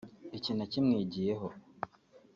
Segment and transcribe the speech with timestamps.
[0.37, 1.47] iki nakimwigiyeho